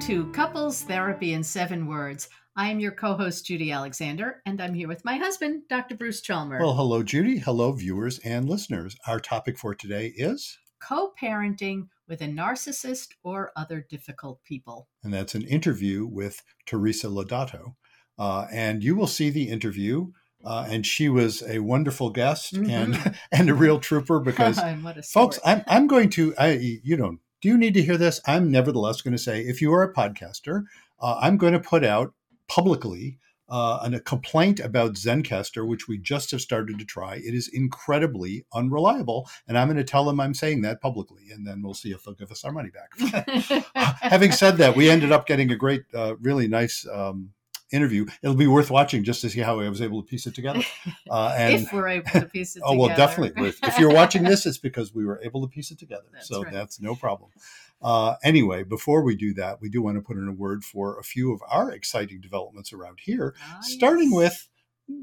[0.00, 2.28] to Couples Therapy in Seven Words.
[2.56, 5.94] I am your co host, Judy Alexander, and I'm here with my husband, Dr.
[5.94, 6.60] Bruce Chalmer.
[6.60, 7.38] Well, hello, Judy.
[7.38, 8.94] Hello, viewers and listeners.
[9.06, 14.86] Our topic for today is co parenting with a narcissist or other difficult people.
[15.02, 17.76] And that's an interview with Teresa Lodato.
[18.18, 20.12] Uh, and you will see the interview.
[20.42, 22.70] Uh, and she was a wonderful guest mm-hmm.
[22.70, 24.60] and and a real trooper because
[25.12, 26.52] folks, I'm I'm going to I
[26.82, 28.20] you don't do you need to hear this?
[28.26, 30.64] I'm nevertheless going to say if you are a podcaster,
[31.00, 32.12] uh, I'm going to put out
[32.48, 33.18] publicly
[33.50, 37.16] uh, a complaint about Zencastr, which we just have started to try.
[37.16, 41.46] It is incredibly unreliable, and I'm going to tell them I'm saying that publicly, and
[41.46, 43.64] then we'll see if they'll give us our money back.
[43.74, 47.30] Having said that, we ended up getting a great, uh, really nice um,
[47.72, 48.06] interview.
[48.22, 50.62] It'll be worth watching just to see how I was able to piece it together.
[51.10, 52.88] Uh, and if we're able to piece it oh, together.
[52.88, 53.48] well, definitely.
[53.48, 56.04] If, if, you're watching this, it's because we were able to piece it together.
[56.12, 56.52] That's so right.
[56.52, 57.30] that's no problem.
[57.82, 60.98] Uh, anyway, before we do that, we do want to put in a word for
[60.98, 64.16] a few of our exciting developments around here, Ah, starting yes.
[64.16, 64.48] with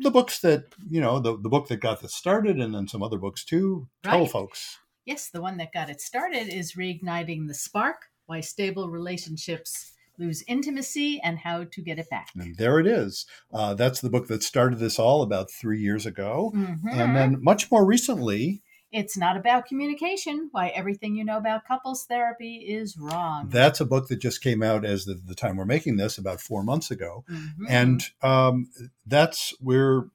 [0.02, 3.04] the books that, you know, the, the book that got this started and then some
[3.04, 3.88] other books too.
[4.04, 4.78] Tell folks.
[5.06, 10.44] Yes, the one that got it started is Reigniting the Spark Why Stable Relationships Lose
[10.48, 12.30] Intimacy and How to Get It Back.
[12.36, 13.26] And there it is.
[13.54, 16.52] Uh, that's the book that started this all about three years ago.
[16.56, 16.80] Mhm.
[16.92, 20.48] And then much more recently, It's not about communication.
[20.54, 23.50] Why everything you know about couples therapy is wrong.
[23.50, 26.40] that's a book that just came out as the, the time we're making this about
[26.40, 27.26] four months ago.
[27.30, 27.66] Mhm.
[27.70, 28.70] and um,
[29.06, 30.06] that's where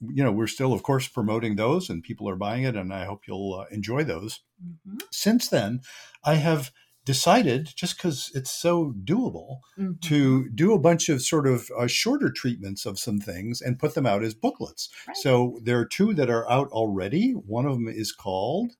[0.00, 3.04] you know we're still of course promoting those and people are buying it and i
[3.06, 5.00] hope you'll uh, enjoy those Mhm.
[5.10, 5.80] since then
[6.24, 6.72] i have
[7.04, 10.00] decided just because it's so doable Mhm.
[10.02, 13.94] to do a bunch of sort of uh, shorter treatments of some things and put
[13.94, 15.16] them out as booklets Right.
[15.16, 18.72] so there are two that are out already one of them is called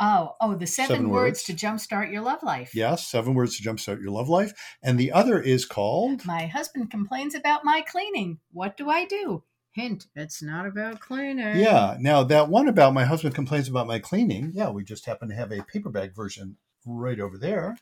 [0.00, 1.38] Oh, oh, the seven, Seven words.
[1.38, 1.42] words.
[1.44, 2.74] to jumpstart your love life.
[2.74, 4.52] yes seven words to jumpstart your love life
[4.82, 8.40] and the other is called My husband complains about my cleaning.
[8.52, 9.44] What do I do?
[9.72, 11.56] Hint, it's not about cleaning.
[11.58, 11.96] Yeah.
[12.00, 14.52] Now that one about my husband complains about my cleaning.
[14.54, 17.76] Yeah, we just happen to have a paperback version right over there.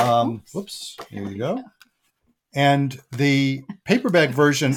[0.00, 0.54] Um, oops.
[0.54, 0.96] whoops.
[1.10, 1.62] Here you go.
[2.54, 4.74] And the paperback version.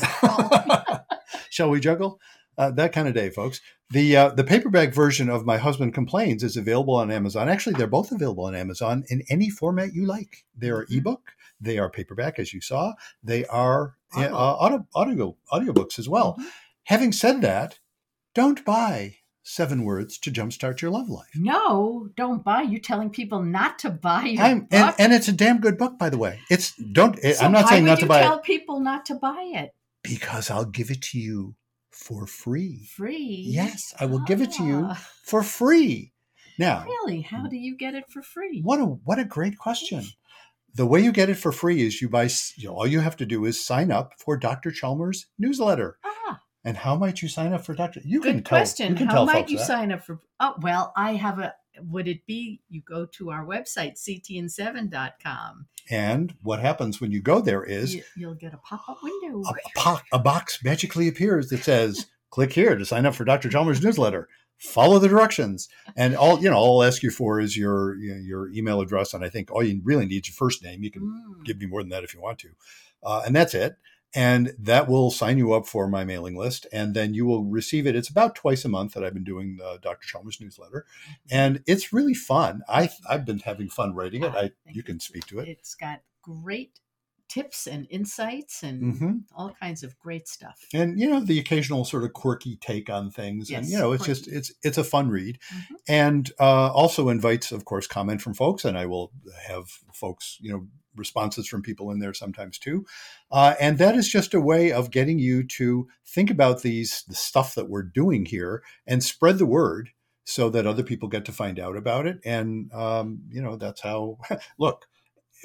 [1.49, 2.19] Shall we juggle?
[2.57, 3.61] Uh, that kind of day, folks.
[3.89, 7.49] The uh, the paperback version of My Husband Complains is available on Amazon.
[7.49, 10.45] Actually, they're both available on Amazon in any format you like.
[10.55, 10.97] They are Mhm.
[10.97, 11.31] ebook.
[11.59, 12.93] They are paperback, as you saw.
[13.23, 16.35] They are uh, audio, audio audiobooks as well.
[16.39, 16.45] Mhm.
[16.85, 17.79] Having said that,
[18.35, 21.29] don't buy seven words to jumpstart your love life.
[21.35, 22.61] No, don't buy.
[22.63, 24.69] You're telling people not to buy your I'm, book.
[24.71, 26.39] and, and it's a damn good book, by the way.
[26.49, 27.19] It's don't.
[27.21, 29.71] So I'm not saying not to you buy tell it people not to buy it
[30.03, 31.55] because I'll give it to you
[31.91, 32.87] for free.
[32.95, 33.43] free.
[33.45, 36.11] Yes, I will give it to you Ah, for free.
[36.57, 37.21] Now, Really?
[37.21, 38.61] How do you get it for free?
[38.61, 40.03] what a what a great question.
[40.75, 42.29] The way you get it for free is you buy.
[42.55, 44.71] You know, all you have to do is sign up for Dr.
[44.71, 45.97] Chalmers' newsletter.
[46.03, 46.12] Ah,
[46.65, 47.99] And how might you sign up for Dr.
[48.05, 48.91] You can good tell, question.
[48.91, 49.67] You can How might you that.
[49.67, 50.19] sign up for?
[50.39, 51.53] Oh, well, I have a.
[51.81, 55.65] Would it be you go to our website ctin7.com?
[55.89, 59.41] And what happens when you go there is You, you'll get a pop-up window.
[59.45, 63.25] a, a, po- a box magically appears that says, "Click here to sign up for
[63.25, 63.49] Dr.
[63.49, 64.29] Chalmers' newsletter."
[64.59, 66.55] Follow the directions, and all you know.
[66.55, 69.81] All I'll ask you for is your your email address, and I think all you
[69.83, 70.83] really need is your first name.
[70.83, 71.43] You can Mm.
[71.43, 72.49] give me more than that if you want to,
[73.03, 73.75] uh, and that's it.
[74.15, 77.87] And that will sign you up for my mailing list, and then you will receive
[77.87, 77.95] it.
[77.95, 80.05] It's about twice a month that I've been doing the Dr.
[80.07, 80.85] Chalmers newsletter,
[81.31, 82.61] and it's really fun.
[82.69, 84.33] I I've been having fun writing it.
[84.35, 85.47] I you can speak to it.
[85.47, 86.79] It's got great
[87.29, 90.59] tips and insights and hmm all kinds of great stuff.
[90.73, 93.93] and you know the occasional sort of quirky take on things and Yes, you know
[93.93, 95.75] it's just it's it's a fun read Mhm.
[95.87, 99.11] and uh, also invites of course comment from folks and i will
[99.47, 102.85] have folks you know responses from people in there sometimes too.
[103.31, 107.15] Uh, and that is just a way of getting you to think about these the
[107.15, 109.89] stuff that we're doing here and spread the word
[110.25, 112.19] so that other people get to find out about it.
[112.25, 114.17] And um, you know that's how
[114.57, 114.85] look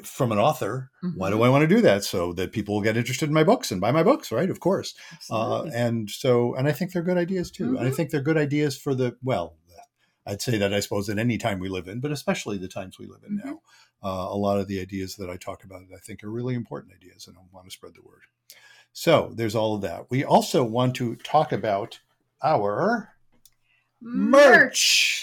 [0.04, 2.04] from an author why do i want to do that?
[2.04, 4.48] So that people will get interested in my books and buy my books right?
[4.48, 4.94] Of course.
[5.28, 7.76] Uh, and so and i think they're good ideas too.
[7.76, 7.94] And i Mhm.
[7.96, 9.56] think they're good ideas for the well
[10.28, 12.98] i'd say that i suppose at any time we live in but especially the times
[12.98, 13.44] we live in Mhm.
[13.44, 13.60] now
[14.02, 16.94] uh, a lot of the ideas that i talk about i think are really important
[16.94, 18.22] ideas and i want to spread the word
[18.92, 22.00] so there's all of that we also want to talk about
[22.42, 23.14] our
[24.00, 25.22] merch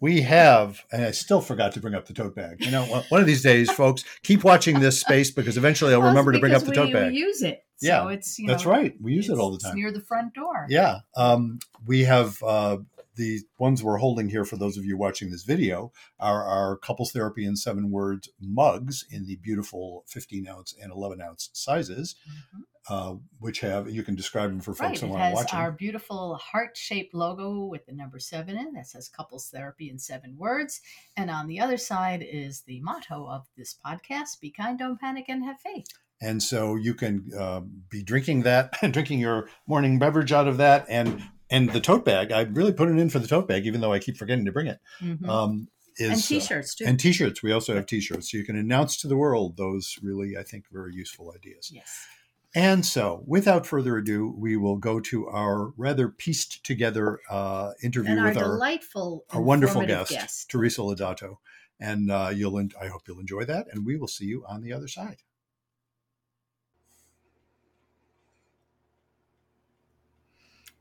[0.00, 2.64] we have, and I still forgot to bring up the tote bag.
[2.64, 6.08] You know, one of these days, folks, keep watching this space because eventually I'll well,
[6.08, 7.12] remember to bring up the we, tote bag.
[7.12, 7.62] We use it.
[7.76, 8.94] So yeah, it's you know, that's right.
[9.00, 9.76] We use it all the time.
[9.76, 10.66] near the front door.
[10.70, 12.78] Yeah, um, we have uh,
[13.16, 17.12] the ones we're holding here for those of you watching this video are our couples
[17.12, 22.14] therapy in seven words mugs in the beautiful 15 ounce and 11 ounce sizes.
[22.28, 22.62] Mm-hmm.
[22.88, 25.10] Uh, which have you can describe them for folks right.
[25.10, 25.58] who are watching.
[25.58, 30.36] Our beautiful heart-shaped logo with the number seven in that says "Couples Therapy in Seven
[30.38, 30.80] Words,"
[31.14, 35.26] and on the other side is the motto of this podcast: "Be kind, don't panic,
[35.28, 35.86] and have faith."
[36.22, 37.60] And so you can uh,
[37.90, 42.32] be drinking that, drinking your morning beverage out of that, and and the tote bag.
[42.32, 44.52] I really put it in for the tote bag, even though I keep forgetting to
[44.52, 44.78] bring it.
[45.02, 45.28] Mm-hmm.
[45.28, 46.84] Um, is, and uh, t-shirts too.
[46.84, 47.42] Uh, and t-shirts.
[47.42, 50.66] We also have t-shirts, so you can announce to the world those really, I think,
[50.70, 51.70] very useful ideas.
[51.72, 52.06] Yes.
[52.54, 58.18] And so, without further ado, we will go to our rather pieced together uh, interview
[58.18, 61.36] our with our delightful, our wonderful guest, guest, Teresa Lodato,
[61.78, 62.58] and uh, you'll.
[62.58, 65.18] I hope you'll enjoy that, and we will see you on the other side.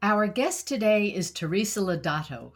[0.02, 2.54] Our guest today is Teresa Lodato.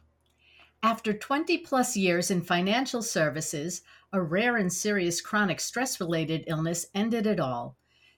[0.82, 3.82] After 20 plus years in financial services,
[4.14, 7.76] a rare and serious chronic stress related illness ended it all.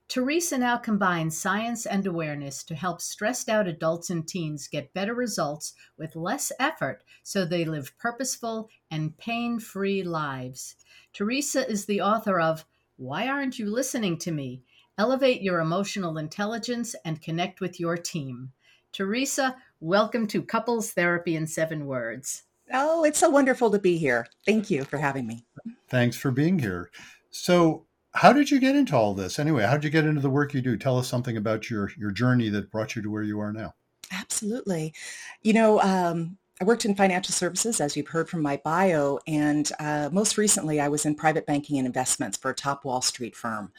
[0.07, 5.16] Teresa now combines science and awareness to help stressed out adults and teens get better
[5.16, 10.75] results with less effort so they live purposeful and pain free lives.
[11.13, 12.63] Teresa is the author of
[12.95, 14.62] Why Aren't You Listening to Me?
[15.00, 18.51] Elevate Your Emotional Intelligence and Connect with Your Team.
[18.95, 22.44] Teresa, welcome to Couples Therapy in Seven Words.
[22.71, 24.25] Oh, it's so wonderful to be here.
[24.45, 25.44] Thank you for having me.
[25.89, 26.89] Thanks for being here.
[27.30, 29.63] So, how did you get into all this anyway?
[29.63, 30.77] How did you get into the work you do?
[30.77, 33.74] Tell us something about your your journey that brought you to where you are now.
[34.13, 34.94] Absolutely.
[35.41, 39.69] You know, um, I worked in financial services, as you've heard from my bio, and
[39.77, 43.36] uh, most recently I was in private banking and investments for a top Wall Street
[43.36, 43.74] firm.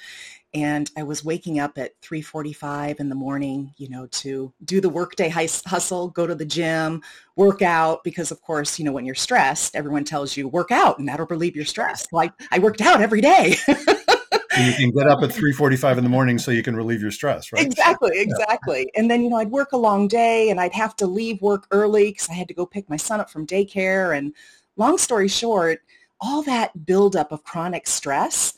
[0.57, 4.89] And I was waking up at 3:45 in the morning, you know, to do the
[4.89, 7.03] workday hustle, go to the gym,
[7.37, 10.99] work out, because of course, you know, when you're stressed, everyone tells you work out,
[10.99, 12.07] and that'll relieve your stress.
[12.11, 13.57] Well, I, I worked out every day.
[13.69, 17.53] you can get up at 3.45 in the morning so you can relieve your stress
[17.53, 19.01] right exactly exactly yeah.
[19.01, 21.67] and then you know i'd work a long day and i'd have to leave work
[21.73, 24.33] early because i had to go pick my son up from daycare and
[24.79, 25.83] long story short
[26.23, 28.55] all that buildup of chronic stress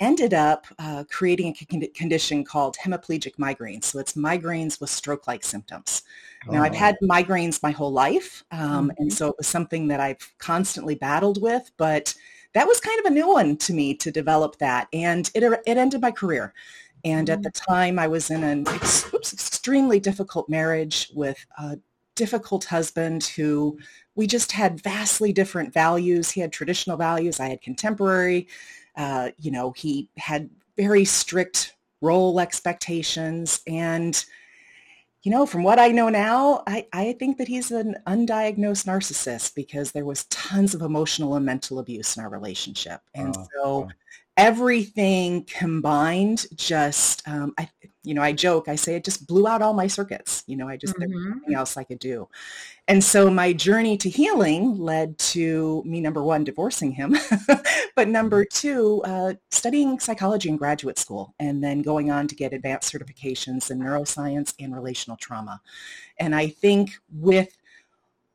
[0.00, 3.84] ended up uh, creating a condition called hemiplegic migraines.
[3.84, 6.02] So it's migraines with stroke-like symptoms.
[6.48, 6.52] Oh.
[6.52, 7.06] Now, I've had oh.
[7.06, 8.90] migraines my whole life, um, mm-hmm.
[8.98, 12.14] and so it was something that I've constantly battled with, but
[12.54, 14.88] that was kind of a new one to me to develop that.
[14.92, 16.52] And it, it ended my career.
[17.04, 17.34] And mm-hmm.
[17.34, 21.78] at the time, I was in an ex- extremely difficult marriage with a
[22.20, 23.78] difficult husband who
[24.14, 26.30] we just had vastly different values.
[26.30, 27.40] He had traditional values.
[27.40, 28.46] I had contemporary.
[28.94, 33.62] Uh, you know, he had very strict role expectations.
[33.66, 34.22] And
[35.22, 39.54] you know, from what I know now, I, I think that he's an undiagnosed narcissist
[39.54, 43.00] because there was tons of emotional and mental abuse in our relationship.
[43.14, 43.88] And uh, so
[44.36, 47.68] everything combined just, um, I,
[48.02, 50.42] you know, I joke, I say it just blew out all my circuits.
[50.46, 51.00] You know, I just, mm-hmm.
[51.00, 52.28] there was nothing else I could do.
[52.88, 57.16] And so my journey to healing led to me, number one, divorcing him,
[57.96, 58.68] but number mm-hmm.
[58.68, 63.70] two, uh, studying psychology in graduate school and then going on to get advanced certifications
[63.70, 65.60] in neuroscience and relational trauma.
[66.18, 67.56] And I think with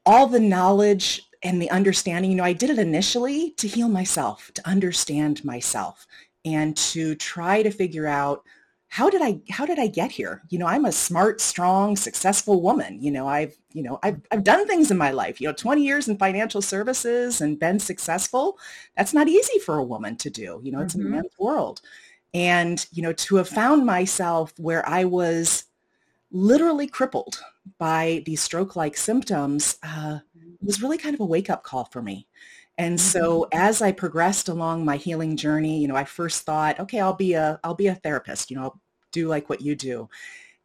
[0.05, 4.51] all the knowledge and the understanding, you know, I did it initially to heal myself,
[4.53, 6.05] to understand myself
[6.43, 8.43] and to try to figure out
[8.89, 10.41] how did I how did I get here?
[10.49, 13.01] You know, I'm a smart, strong, successful woman.
[13.01, 15.41] You know, I've you know I've I've done things in my life.
[15.41, 18.57] You know, 20 years in financial services and been successful.
[18.95, 20.61] That's not easy for a woman to do.
[20.63, 21.07] You know, it's mm-hmm.
[21.07, 21.81] a man's world.
[22.33, 25.65] And you know, to have found myself where I was
[26.31, 27.41] literally crippled
[27.77, 30.19] by these stroke-like symptoms uh,
[30.61, 32.27] was really kind of a wake-up call for me.
[32.77, 33.59] And so mm-hmm.
[33.59, 37.33] as I progressed along my healing journey, you know, I first thought, okay, I'll be
[37.33, 40.09] a I'll be a therapist, you know, I'll do like what you do.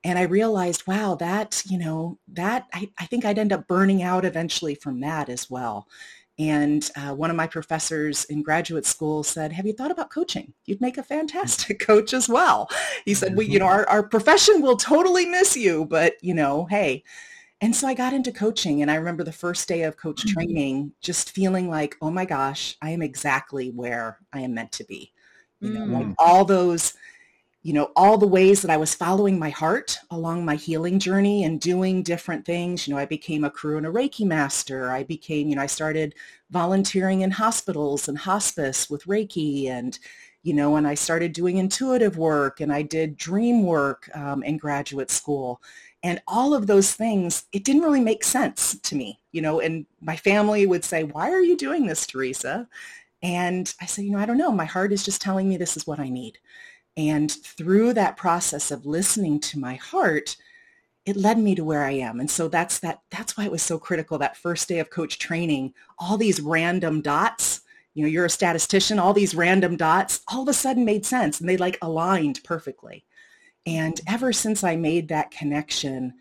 [0.03, 4.03] And I realized, wow, that, you know, that I, I think I'd end up burning
[4.03, 5.87] out eventually from that as well.
[6.39, 10.55] And uh, one of my professors in graduate school said, have you thought about coaching?
[10.65, 12.71] You'd make a fantastic coach as well.
[13.05, 13.75] He said, we, you know, mm-hmm.
[13.75, 17.05] our, our profession will totally miss you, but, you know, hey.
[17.61, 18.83] And so I got into coaching.
[18.83, 20.33] And I remember the first day of coach mm-hmm.
[20.33, 24.85] training, just feeling like, oh my gosh, I am exactly where I am meant to
[24.85, 25.13] be.
[25.61, 25.93] You know, mm.
[25.93, 26.95] like all those
[27.63, 31.45] you know, all the ways that I was following my heart along my healing journey
[31.45, 32.89] and doing different things.
[32.89, 34.91] You know, I became a Karuna Reiki master.
[34.91, 36.15] I became, you know, I started
[36.51, 39.99] volunteering in hospitals and hospice with Reiki and,
[40.43, 44.57] you know, and I started doing intuitive work and I did dream work um, in
[44.57, 45.61] graduate school.
[46.03, 49.85] And all of those things, it didn't really make sense to me, you know, and
[50.01, 52.69] my family would say, why are you doing this, Teresa?
[53.23, 54.51] And I said, you know, I don't know.
[54.51, 56.39] My heart is just telling me this is what I need.
[56.97, 60.37] And through that process of listening to my heart,
[61.05, 62.21] it led me to where I am.
[62.21, 65.19] And so that's that that's why it was so critical that first day of coach
[65.19, 67.63] training, all these random dots,
[67.95, 71.41] you know, you're a statistician, all these random dots all of a sudden made sense
[71.41, 73.05] and they like aligned perfectly.
[73.67, 76.15] And ever since I made that connection,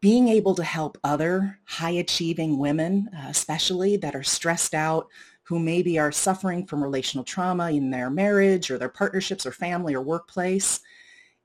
[0.00, 5.06] being able to help other high achieving women, uh, especially that are stressed out,
[5.44, 9.94] who maybe are suffering from relational trauma in their marriage or their partnerships or family
[9.94, 10.80] or workplace.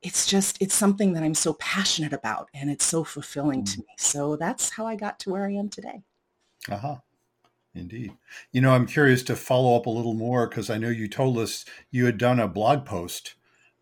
[0.02, 3.80] It's just, it's something that I'm so passionate about and it's so fulfilling mm to
[3.80, 3.88] me.
[3.98, 6.04] So that's how I got to where I am today.
[6.70, 6.98] Uh-huh.
[7.76, 8.14] Indeed.
[8.52, 11.38] You know, I'm curious to follow up a little more because I know you told
[11.38, 13.36] us you had done a blog post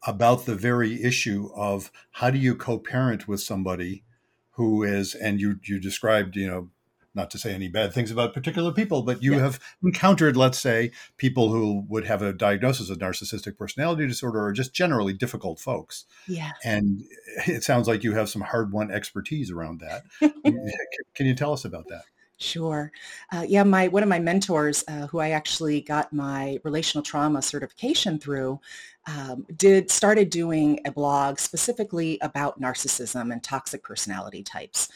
[0.05, 4.03] about the very issue of how do you co-parent with somebody
[4.51, 6.69] who is, and you you described, you know,
[7.15, 9.39] not to say any bad things about particular people, but you yeah.
[9.39, 14.51] have encountered, let's say, people who would have a diagnosis of narcissistic personality disorder or
[14.51, 16.05] just generally difficult folks.
[16.27, 16.51] Yeah.
[16.63, 17.03] And
[17.47, 20.03] it sounds like you have some hard won expertise around that.
[21.15, 22.03] Can you tell us about that?
[22.37, 22.91] Sure.
[23.31, 27.41] Uh, yeah, my one of my mentors, uh, who I actually got my relational trauma
[27.41, 28.59] certification through,
[29.07, 34.89] um, did started doing a blog specifically about narcissism and toxic personality types.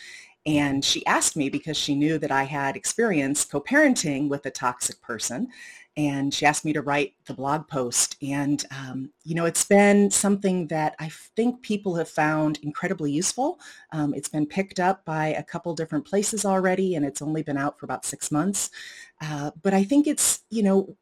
[0.45, 5.01] And she asked me because she knew that I had experience co-parenting with a toxic
[5.01, 5.49] person.
[5.97, 8.15] And she asked me to write the blog post.
[8.21, 13.59] And, um, you know, it's been something that I think people have found incredibly useful.
[13.91, 17.57] Um, it's been picked up by a couple different places already, and it's only been
[17.57, 18.71] out for about six months.
[19.19, 20.95] Uh, but I think it's, you know,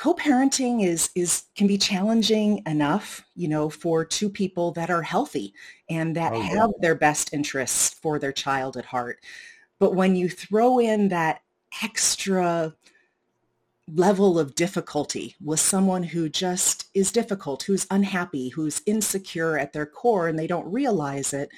[0.00, 5.52] co-parenting is is can be challenging enough you know for two people that are healthy
[5.90, 9.18] and that oh, have their best interests for their child at heart.
[9.78, 11.42] But when you throw in that
[11.82, 12.74] extra
[13.92, 19.86] level of difficulty with someone who just is difficult who's unhappy who's insecure at their
[19.86, 21.50] core and they don't realize it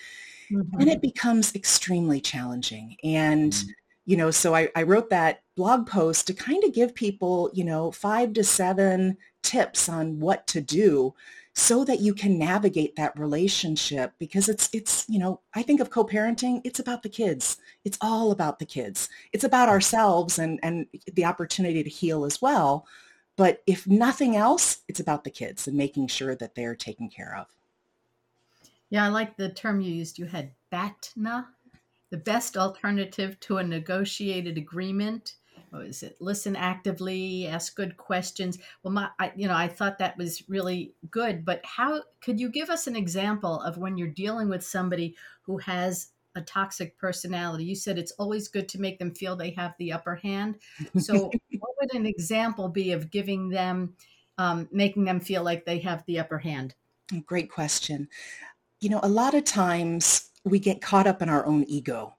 [0.51, 0.79] mm-hmm.
[0.79, 2.97] then it becomes extremely challenging.
[3.05, 3.71] And mm-hmm.
[4.07, 7.65] you know, so I, I wrote that blog post to kind of give people, you
[7.65, 11.15] know, five to seven tips on what to do
[11.55, 15.91] so that you can navigate that relationship because it's it's you know i think of
[15.91, 17.59] co-parenting it's about the kids.
[17.85, 19.09] It's all about the kids.
[19.33, 19.73] It's about mm.
[19.73, 22.87] ourselves and and the opportunity to heal as well.
[23.37, 27.37] But if nothing else it's about the kids and making sure that they're taken care
[27.37, 27.47] of.
[28.89, 30.19] Yeah i like the term you used.
[30.19, 31.49] You had BATNA
[32.11, 35.35] the best alternative to a negotiated agreement
[35.73, 36.17] what is it?
[36.21, 38.59] Listen actively ask good questions.
[38.83, 42.49] Well my I, you know i thought that was really good but how could you
[42.49, 47.65] give us an example of when you're dealing with somebody who has a toxic personality?
[47.65, 50.57] You said it's always good to make them feel they have the upper hand.
[50.99, 53.95] So what would an example be of giving them
[54.39, 56.75] um, making them feel like they have the upper hand?
[57.27, 58.09] Great question.
[58.81, 62.15] You know a lot of times we get caught up in our own ego.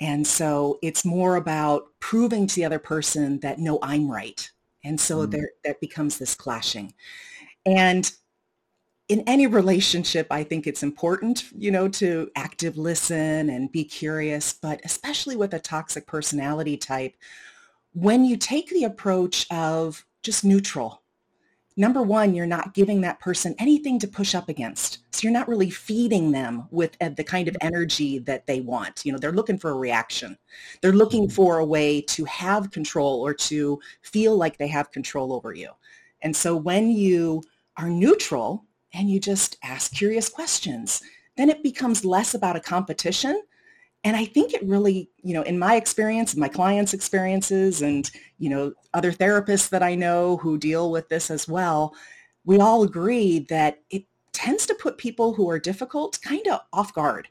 [0.00, 4.48] And so it's more about proving to the other person that no, I'm right.
[4.84, 5.30] And so mm.
[5.30, 6.94] there that becomes this clashing.
[7.66, 8.10] And
[9.08, 14.52] in any relationship, I think it's important, you know, to active listen and be curious,
[14.52, 17.14] but especially with a toxic personality type,
[17.94, 21.02] when you take the approach of just neutral,
[21.78, 24.98] number one, you're not giving that person anything to push up against.
[25.14, 29.02] So you're not really feeding them with the kind of energy that they want.
[29.04, 30.36] You know, they're looking for a reaction.
[30.82, 35.32] They're looking for a way to have control or to feel like they have control
[35.32, 35.70] over you.
[36.22, 37.42] And so when you
[37.76, 41.00] are neutral and you just ask curious questions,
[41.36, 43.42] then it becomes less about a competition
[44.04, 48.48] and I think it really, you know, in my experience, my clients' experiences and, you
[48.48, 51.94] know, other therapists that I know who deal with this as well,
[52.44, 56.94] we all agree that it tends to put people who are difficult kind of off
[56.94, 57.28] guard.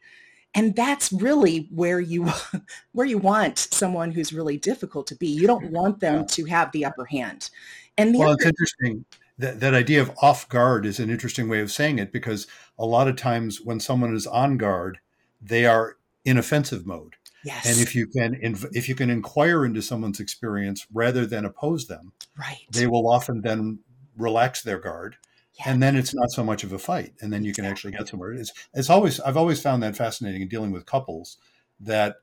[0.54, 2.30] And that's really where you
[2.92, 5.28] where you want someone who's really difficult to be.
[5.28, 5.76] You don't mm-hmm.
[5.76, 7.50] want them to have the upper hand.
[7.98, 9.06] And the well, other- it's interesting.
[9.40, 12.48] That, that idea of off guard is an interesting way of saying it because
[12.80, 14.98] a lot of times when someone is on guard,
[15.40, 15.97] they are
[16.28, 17.16] in offensive mode.
[17.44, 17.66] Yes.
[17.66, 18.38] And if you can
[18.74, 22.66] if you can inquire into someone's experience rather than oppose them, right.
[22.72, 23.80] they will often then
[24.18, 25.18] relax their guard
[25.60, 25.72] yeah.
[25.72, 28.08] and then it's not so much of a fight and then you can actually get
[28.08, 31.38] somewhere it's it's always i've always found that fascinating in dealing with couples
[31.80, 32.16] that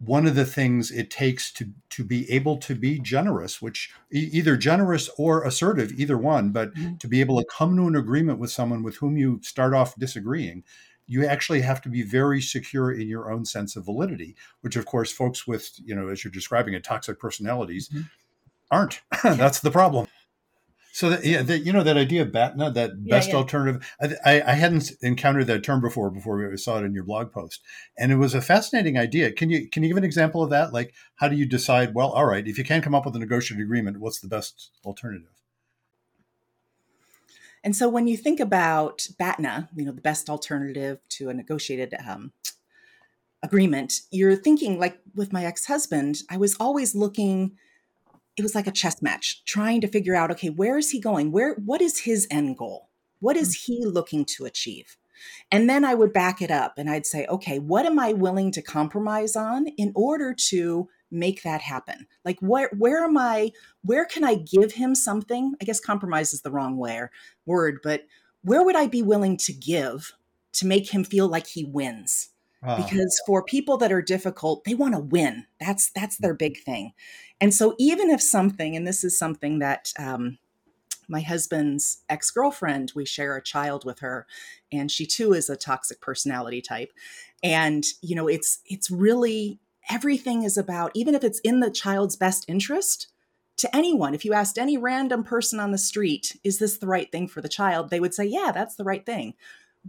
[0.00, 4.56] one of the things it takes to to be able to be generous which either
[4.56, 6.96] generous or assertive either one but mm-hmm.
[6.96, 9.96] to be able to come to an agreement with someone with whom you start off
[9.96, 10.62] disagreeing
[11.08, 14.86] you actually have to be very secure in your own sense of validity which of
[14.86, 18.02] course folks with you know as you're describing it toxic personalities mm-hmm.
[18.70, 20.06] aren't that's the problem
[20.98, 23.88] so that, yeah, that, you know that idea of BATNA, that best yeah, alternative.
[24.00, 27.60] I, I, hadn't encountered that term before before we saw it in your blog post,
[27.96, 29.30] and it was a fascinating idea.
[29.30, 30.72] Can you can you give an example of that?
[30.72, 31.94] Like, how do you decide?
[31.94, 34.72] Well, all right, if you can't come up with a negotiated agreement, what's the best
[34.84, 35.37] alternative?
[37.68, 41.94] And so, when you think about BATNA, you know, the best alternative to a negotiated
[42.08, 42.32] um,
[43.42, 47.58] agreement, you're thinking like with my ex husband, I was always looking
[48.38, 51.30] it was like a chess match trying to figure out okay where is he going?
[51.30, 52.88] Where what is his end goal?
[53.20, 53.64] What is mm.
[53.66, 54.96] he looking to achieve?
[55.52, 58.52] And then i would back it up and i'd say okay what am i willing
[58.52, 62.06] to compromise on in order to make that happen?
[62.24, 65.54] Like where where am i where can i give him something?
[65.60, 67.02] I guess compromise is the wrong way,
[67.46, 68.04] word but
[68.42, 70.12] where would i be willing to give
[70.54, 72.30] to make him feel like he wins?
[72.60, 75.46] Uh, because for people that are difficult they want to win.
[75.60, 76.92] That's that's their big thing.
[77.40, 80.38] And so even if something and this is something that um,
[81.08, 84.26] my husband's ex-girlfriend we share a child with her
[84.72, 86.92] and she too is a toxic personality type.
[87.42, 92.16] And you know it's it's really everything is about even if it's in the child's
[92.16, 93.08] best interest
[93.56, 97.10] to anyone if you asked any random person on the street is this the right
[97.10, 99.34] thing for the child they would say yeah that's the right thing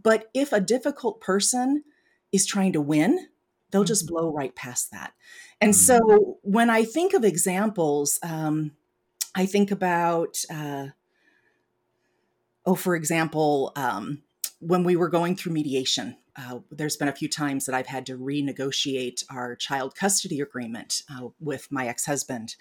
[0.02, 1.84] but if a difficult person
[2.32, 3.28] is trying to win,
[3.72, 4.16] they'll just mm-hmm.
[4.16, 5.14] blow right past that.
[5.62, 6.08] And mm-hmm.
[6.08, 8.72] so when I think of examples, um,
[9.36, 10.88] I think about, uh,
[12.66, 14.22] oh, for example, um,
[14.60, 18.06] when we were going through mediation, uh, there's been a few times that I've had
[18.08, 22.56] to renegotiate our child custody agreement uh, with my ex husband.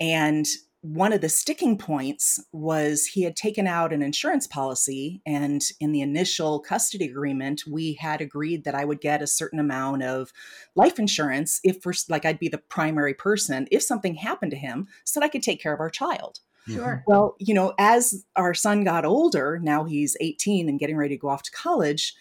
[0.00, 0.46] And
[0.80, 5.90] one of the sticking points was he had taken out an insurance policy and in
[5.90, 10.32] the initial custody agreement we had agreed that i would get a certain amount of
[10.76, 14.86] life insurance if for like i'd be the primary person if something happened to him
[15.04, 16.40] so that i could take care of our child.
[16.68, 17.02] Sure.
[17.06, 21.20] Well you know as our son got older now he's 18 and getting ready to
[21.20, 22.14] go off to college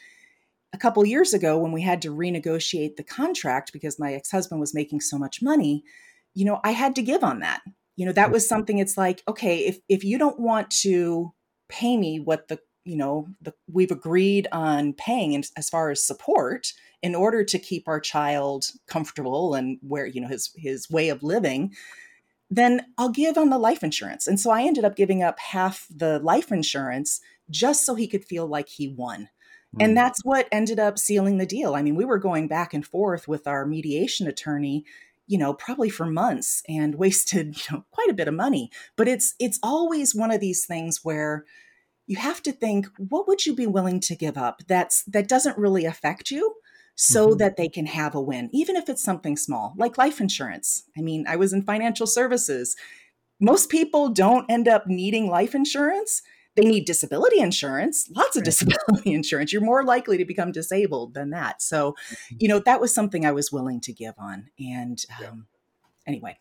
[0.74, 4.74] a couple years ago when we had to renegotiate the contract because my ex-husband was
[4.74, 5.84] making so much money
[6.34, 7.62] you know i had to give on that
[7.96, 8.34] you know that mm-hmm.
[8.34, 11.34] was something it's like okay if if you don't want to
[11.70, 16.06] pay me what the you know the, we've agreed on paying in, as far as
[16.06, 16.72] support
[17.04, 21.24] in order to keep our child comfortable and where you know his his way of
[21.24, 21.74] living
[22.50, 24.28] then I'll give on the life insurance.
[24.28, 28.26] And so I ended up giving up half the life insurance just so he could
[28.26, 29.30] feel like he won.
[29.76, 29.86] Mm.
[29.86, 31.76] And that's what ended up sealing the deal.
[31.76, 34.86] I mean, we were going back and forth with our mediation attorney
[35.28, 39.08] you know probably for months and wasted you know quite a bit of money but
[39.08, 41.46] it's it's always one of these things where
[42.08, 45.58] you have to think what would you be willing to give up that's that doesn't
[45.58, 46.56] really affect you
[46.96, 47.38] so mm-hmm.
[47.38, 51.02] that they can have a win even if it's something small like life insurance i
[51.02, 52.76] mean i was in financial services
[53.40, 56.24] most people don't end up needing life insurance
[56.58, 59.54] they need disability insurance, lots of disability insurance.
[59.54, 61.62] You're more likely to become disabled than that.
[61.62, 62.36] So, mm-hmm.
[62.40, 64.50] you know, that was something I was willing to give on.
[64.60, 65.32] And um, yeah.
[66.08, 66.40] anyway.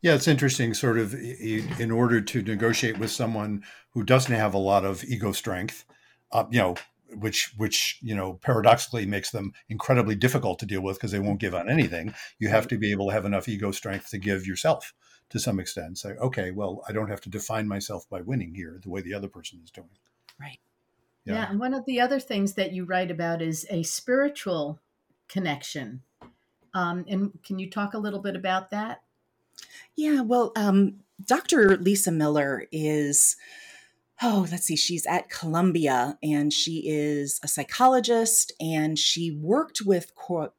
[0.00, 4.58] Yeah, it's interesting, sort of, in order to negotiate with someone who doesn't have a
[4.58, 5.84] lot of ego strength,
[6.32, 6.76] uh, you know,
[7.16, 11.38] which which you know paradoxically makes them incredibly difficult to deal with because they won't
[11.38, 12.14] give on anything.
[12.38, 14.94] You have to be able to have enough ego strength to give yourself
[15.30, 15.98] to some extent.
[15.98, 19.14] Say, okay, well, I don't have to define myself by winning here the way the
[19.14, 19.88] other person is doing.
[20.40, 20.58] Right.
[21.24, 21.34] Yeah.
[21.34, 21.50] yeah.
[21.50, 24.80] And one of the other things that you write about is a spiritual
[25.28, 26.02] connection.
[26.74, 29.02] Um, and can you talk a little bit about that?
[29.96, 30.20] Yeah.
[30.22, 31.76] Well, um, Dr.
[31.76, 33.36] Lisa Miller is
[34.22, 40.12] oh, let's see, she's at Columbia and she is a psychologist and she worked with,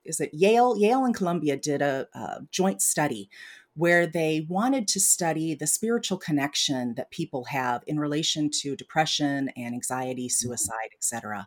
[0.03, 0.77] is it Yale?
[0.77, 3.29] Yale and Columbia did a, a joint study
[3.75, 9.49] where they wanted to study the spiritual connection that people have in relation to depression
[9.57, 10.47] and anxiety, mm-hmm.
[10.47, 11.45] suicide, etc.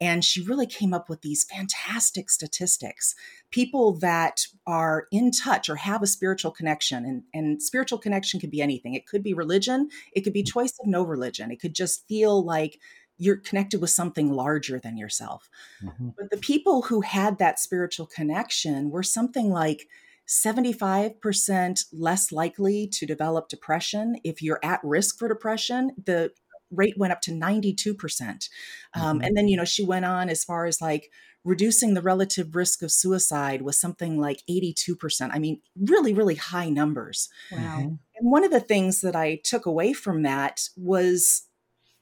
[0.00, 3.14] And she really came up with these fantastic statistics.
[3.50, 8.50] People that are in touch or have a spiritual connection, and, and spiritual connection could
[8.50, 8.94] be anything.
[8.94, 10.58] It could be religion, it could be mm-hmm.
[10.58, 12.80] choice of no religion, it could just feel like
[13.16, 15.48] you're connected with something larger than yourself.
[15.84, 16.08] Mm-hmm.
[16.16, 19.86] But the people who had that spiritual connection were something like
[20.30, 24.16] 75% less likely to develop depression.
[24.22, 26.30] If you're at risk for depression, the
[26.70, 28.48] rate went up to 92%.
[28.94, 29.24] Um, mm-hmm.
[29.24, 31.10] And then, you know, she went on as far as like
[31.44, 35.30] reducing the relative risk of suicide was something like 82%.
[35.32, 37.28] I mean, really, really high numbers.
[37.50, 37.58] Wow.
[37.58, 37.80] Mm-hmm.
[37.80, 41.48] And one of the things that I took away from that was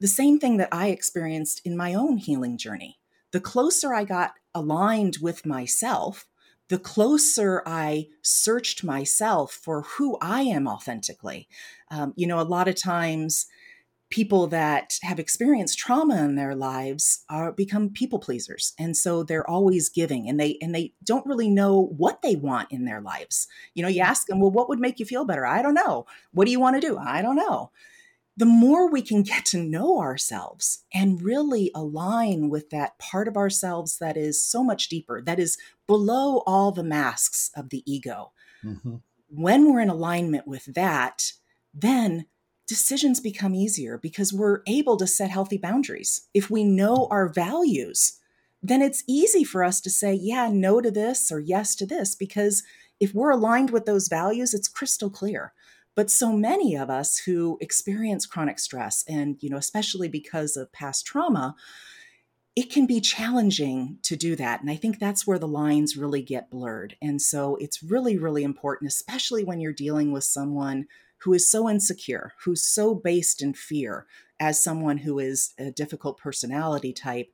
[0.00, 2.98] the same thing that I experienced in my own healing journey.
[3.32, 6.26] The closer I got aligned with myself,
[6.68, 11.48] the closer I searched myself for who I am authentically.
[11.90, 13.46] Um, you know, a lot of times
[14.10, 19.48] people that have experienced trauma in their lives are become people pleasers and so they're
[19.48, 23.46] always giving and they and they don't really know what they want in their lives.
[23.74, 25.44] You know you ask them well what would make you feel better?
[25.44, 26.06] I don't know.
[26.32, 26.96] What do you want to do?
[26.96, 27.70] I don't know
[28.38, 33.36] the more we can get to know ourselves and really align with that part of
[33.36, 38.30] ourselves that is so much deeper that is below all the masks of the ego
[38.64, 38.96] mm-hmm.
[39.28, 41.32] when we're in alignment with that
[41.74, 42.26] then
[42.68, 46.28] decisions become easier because we're able to set healthy boundaries.
[46.34, 48.18] If we know our values,
[48.62, 52.14] then it's easy for us to say, yeah, no to this or yes to this,
[52.14, 52.62] because
[53.00, 55.52] if we're aligned with those values, it's crystal clear.
[55.98, 60.70] But so many of us who experience chronic stress, and you know, especially because of
[60.70, 61.56] past trauma,
[62.54, 64.60] it can be challenging to do that.
[64.60, 66.94] And I think that's where the lines really get blurred.
[67.02, 70.86] And so it's really, really important, especially when you're dealing with someone
[71.22, 74.06] who is so insecure, who's so based in fear,
[74.38, 77.26] as someone who is a difficult personality type,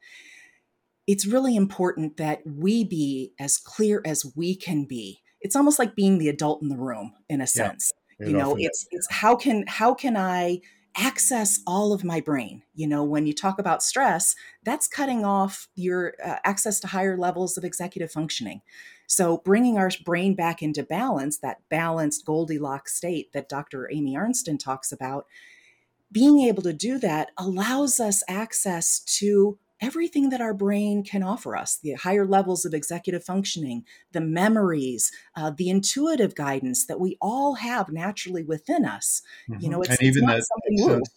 [1.07, 5.21] it's really important that we be as clear as we can be.
[5.43, 7.93] It's almost like being the adult in the room in a sense.
[7.95, 10.61] Yeah, you know, it's it's how can how can I
[10.97, 12.63] access all of my brain.
[12.75, 17.17] You know, when you talk about stress, that's cutting off your uh, access to higher
[17.17, 18.63] levels of executive functioning.
[19.07, 23.89] So, bringing our brain back into balance, that balanced Goldilocks state that Dr.
[23.93, 25.27] Amy Arnsten talks about,
[26.11, 31.57] being able to do that allows us access to everything that our brain can offer
[31.57, 37.17] us the higher levels of executive functioning, the memories, uh, the intuitive guidance that we
[37.21, 39.23] all have naturally within us.
[39.51, 39.61] Mm-hmm.
[39.63, 41.11] You know, it's, and even that, sense,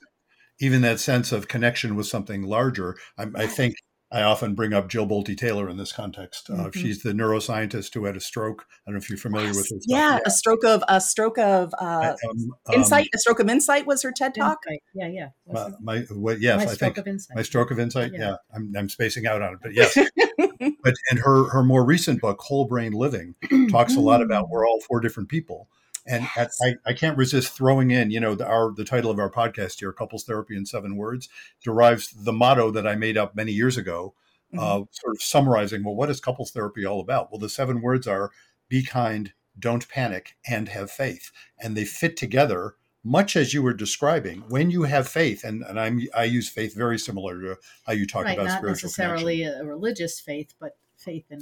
[0.60, 2.98] even that sense of connection with something larger.
[3.18, 3.76] I, I think
[4.10, 6.50] I often bring up Jill Bolte Taylor in this context.
[6.50, 6.80] Uh, mm-hmm.
[6.80, 8.66] She's the neuroscientist who had a stroke.
[8.70, 9.58] I don't know if you're familiar yes.
[9.58, 9.78] with her.
[9.86, 13.10] Yeah, yeah, a stroke of a stroke of uh, um, insight.
[13.14, 14.60] a stroke of insight was her TED talk.
[14.66, 14.84] Insight.
[14.94, 15.30] Yeah, yeah.
[15.52, 17.36] My, my what, yes, my I stroke think of insight.
[17.36, 18.14] my stroke of insight.
[18.14, 18.36] Yeah, yeah.
[18.56, 19.94] I'm, I'm spacing out on it, but yes.
[20.84, 23.36] but and her her more recent book, Whole Brain Living,
[23.70, 25.68] talks a lot about we're all four different people
[26.08, 26.58] and yes.
[26.64, 29.80] I, I can't resist throwing in, you know, the, our the title of our podcast
[29.80, 31.28] here, "Couples Therapy in Seven Words,"
[31.62, 34.14] derives the motto that I made up many years ago,
[34.54, 34.60] mm-hmm.
[34.60, 35.84] uh, sort of summarizing.
[35.84, 37.32] Well, what is couples therapy all about?
[37.32, 38.32] Well, the seven words are:
[38.70, 43.74] be kind, don't panic, and have faith, and they fit together much as you were
[43.74, 44.44] describing.
[44.50, 48.08] When you have faith, and, and I'm I use faith very similar to how you
[48.08, 49.62] talk right, about not spiritual necessarily connection.
[49.62, 51.42] a religious faith, but faith in.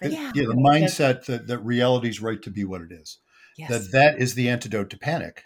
[0.00, 0.12] Faith.
[0.12, 0.32] Yeah.
[0.34, 3.18] yeah, the mindset that, that reality is right to be what it is
[3.56, 3.70] yes.
[3.70, 5.44] that that is the antidote to panic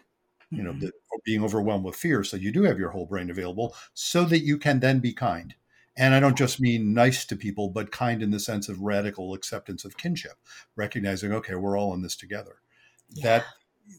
[0.50, 0.86] you know mm-hmm.
[0.86, 0.92] the,
[1.24, 4.58] being overwhelmed with fear so you do have your whole brain available so that you
[4.58, 5.54] can then be kind
[5.96, 9.34] and i don't just mean nice to people but kind in the sense of radical
[9.34, 10.34] acceptance of kinship
[10.76, 12.56] recognizing okay we're all in this together
[13.10, 13.22] yeah.
[13.24, 13.44] that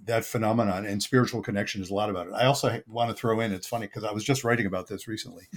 [0.05, 3.39] that phenomenon and spiritual connection is a lot about it i also want to throw
[3.39, 5.47] in it's funny because i was just writing about this recently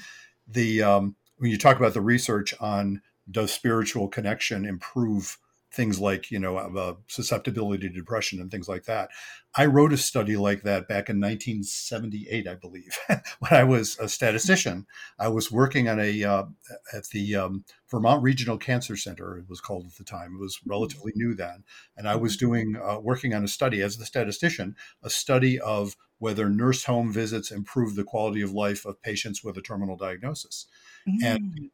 [0.49, 5.39] the um, when you talk about the research on does spiritual connection improve
[5.73, 9.11] things like you know uh, susceptibility to depression and things like that.
[9.57, 14.09] I wrote a study like that back in 1978 i believe when i was a
[14.09, 14.87] statistician.
[15.19, 16.45] I was working on a uh,
[16.93, 20.35] at the um, vermont regional cancer center it was called at the time.
[20.35, 21.65] It was relatively new then.
[21.97, 25.97] And i was doing uh, working on a study as the statistician a study of
[26.19, 30.67] whether nurse home visits improve the quality of life of patients with a terminal diagnosis.
[31.09, 31.25] Mm.
[31.25, 31.71] and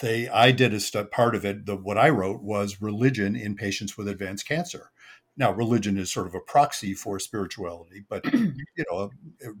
[0.00, 1.66] they I did a st- part of it.
[1.66, 4.90] The, what I wrote was religion in patients with advanced cancer.
[5.36, 9.10] Now, religion is sort of a proxy for spirituality, but you know,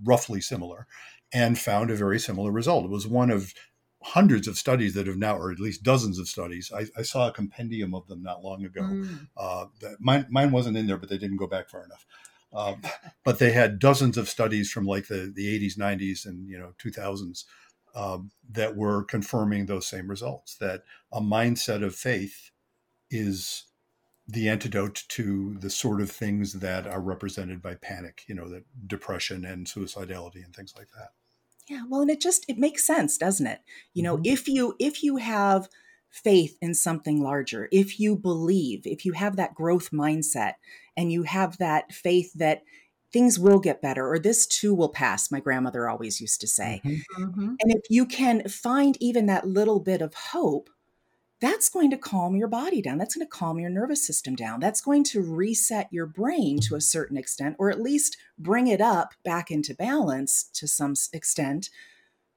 [0.04, 0.86] roughly similar,
[1.32, 2.84] and found a very similar result.
[2.84, 3.54] It was one of
[4.02, 6.72] hundreds of studies that have now, or at least dozens of studies.
[6.74, 8.82] I, I saw a compendium of them not long ago.
[8.82, 9.28] Mm.
[9.36, 9.66] Uh,
[10.00, 12.06] mine, mine wasn't in there, but they didn't go back far enough.
[12.52, 12.82] Um,
[13.24, 16.72] but they had dozens of studies from like the, the 80s, 90s, and you know
[16.82, 17.44] 2000s
[17.94, 22.50] um, that were confirming those same results that a mindset of faith
[23.10, 23.64] is
[24.26, 28.64] the antidote to the sort of things that are represented by panic you know that
[28.86, 31.10] depression and suicidality and things like that
[31.68, 33.60] yeah well and it just it makes sense doesn't it
[33.92, 34.32] you know mm-hmm.
[34.32, 35.68] if you if you have
[36.10, 40.54] faith in something larger if you believe if you have that growth mindset
[40.96, 42.62] and you have that faith that
[43.12, 46.80] things will get better or this too will pass my grandmother always used to say
[46.84, 47.22] mm-hmm.
[47.22, 47.54] Mm-hmm.
[47.60, 50.70] and if you can find even that little bit of hope
[51.40, 54.60] that's going to calm your body down that's going to calm your nervous system down
[54.60, 58.80] that's going to reset your brain to a certain extent or at least bring it
[58.80, 61.70] up back into balance to some extent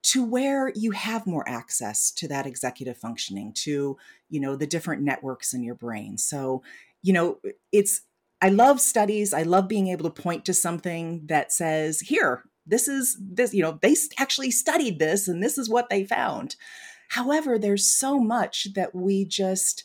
[0.04, 3.98] to where you have more access to that executive functioning to
[4.30, 6.62] you know the different networks in your brain so
[7.02, 7.38] you know
[7.72, 8.02] it's
[8.44, 12.88] i love studies i love being able to point to something that says here this
[12.88, 16.56] is this you know they actually studied this and this is what they found
[17.10, 19.84] however there's so much that we just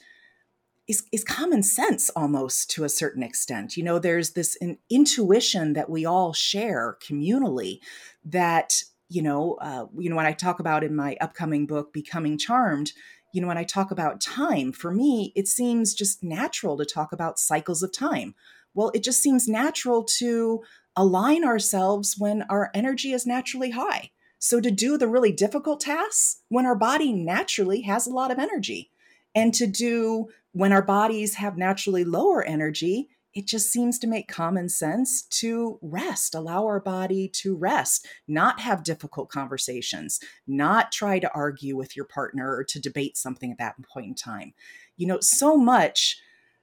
[0.88, 3.76] is, is common sense almost to a certain extent.
[3.76, 7.80] You know, there's this an intuition that we all share communally
[8.24, 12.36] that you know, uh, you know, when I talk about in my upcoming book, Becoming
[12.36, 12.92] Charmed,
[13.32, 17.12] you know, when I talk about time, for me, it seems just natural to talk
[17.12, 18.34] about cycles of time.
[18.74, 20.62] Well, it just seems natural to
[20.96, 24.10] align ourselves when our energy is naturally high.
[24.38, 28.38] So, to do the really difficult tasks when our body naturally has a lot of
[28.38, 28.90] energy,
[29.34, 33.08] and to do when our bodies have naturally lower energy,
[33.38, 38.58] it just seems to make common sense to rest, allow our body to rest, not
[38.58, 43.58] have difficult conversations, not try to argue with your partner or to debate something at
[43.58, 44.54] that point in time.
[44.96, 46.20] You know, so much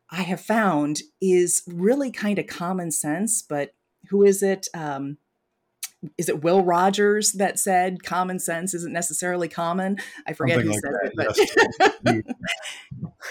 [0.09, 3.73] I have found is really kind of common sense, but
[4.09, 4.67] who is it?
[4.73, 5.17] Um,
[6.17, 9.95] is it Will Rogers that said common sense isn't necessarily common?
[10.27, 11.45] I forget Something who like said
[12.03, 12.35] that, it, but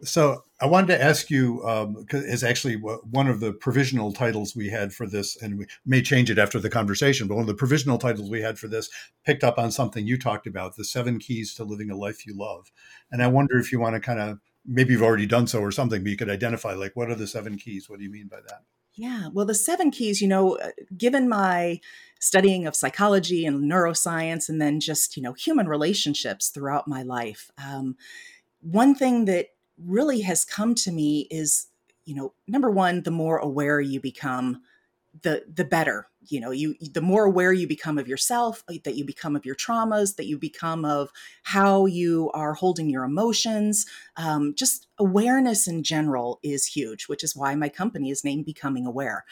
[0.08, 4.70] So I wanted to ask you, um, it's actually one of the provisional titles we
[4.70, 7.54] had for this, and we may change it after the conversation, but one of the
[7.54, 8.88] provisional titles we had for this
[9.24, 12.34] picked up on something you talked about, the seven keys to living a life you
[12.34, 12.72] love.
[13.12, 15.70] And I wonder if you want to kind of, maybe you've already done so or
[15.70, 17.90] something, but you could identify like, what are the seven keys?
[17.90, 18.62] What do you mean by that?
[18.94, 21.80] Yeah, well, the seven keys, you know, uh, given my
[22.18, 27.50] studying of psychology and neuroscience, and then just, you know, human relationships throughout my life,
[27.62, 27.96] um,
[28.62, 31.68] one thing that really has come to me is
[32.04, 34.60] you know number one the more aware you become
[35.22, 38.96] the the better you know you the more aware you become of yourself uh, that
[38.96, 41.10] you become of your traumas that you become of
[41.44, 43.86] how you are holding your emotions
[44.16, 48.86] um, just awareness in general is huge which is why my company is named becoming
[48.86, 49.24] aware.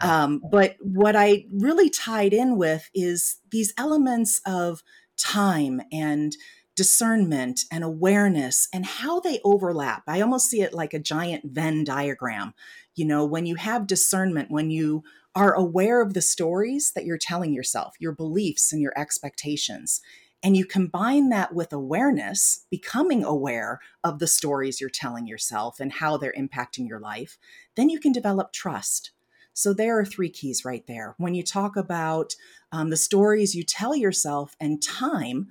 [0.00, 4.82] Um, but what i really tied in with is these elements of
[5.16, 6.36] time and
[6.78, 10.04] discernment and awareness and how they overlap.
[10.06, 12.54] I almost see it like a giant Venn diagram.
[12.94, 15.02] You know, when you have discernment, when you
[15.34, 20.00] are aware of the stories that you're telling yourself, your beliefs and your expectations,
[20.40, 25.94] and you combine that with awareness, becoming aware of the stories you're telling yourself and
[25.94, 27.38] how they're impacting your life,
[27.74, 29.10] then you can develop trust.
[29.52, 31.16] So there are three keys right there.
[31.18, 32.36] When you talk about
[32.70, 35.48] um, the stories you tell yourself and time,